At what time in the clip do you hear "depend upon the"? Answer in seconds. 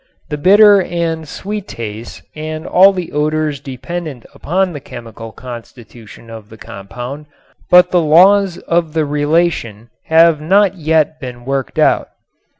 3.59-4.79